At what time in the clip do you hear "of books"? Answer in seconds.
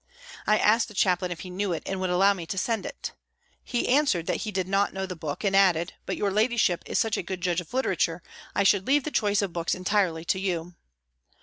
9.43-9.75